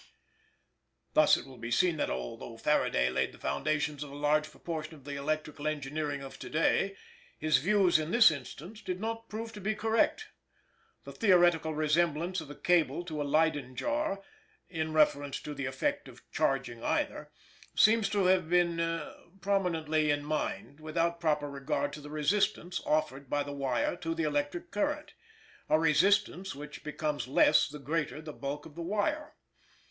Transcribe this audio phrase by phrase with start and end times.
[1.13, 4.95] "Thus it will be seen that although Faraday laid the foundations of a large proportion
[4.95, 6.95] of the electrical engineering of to day,
[7.37, 10.29] his views in this instance did not prove to be correct.
[11.03, 14.23] The theoretical resemblance of a cable to a Leyden jar
[14.71, 17.29] in reference to the effect of charging either
[17.75, 18.79] seems to have been
[19.39, 24.23] prominently in mind, without proper regard to the resistance offered by the wire to the
[24.23, 25.13] electric current
[25.69, 29.35] a resistance which becomes less the greater the bulk of the wire.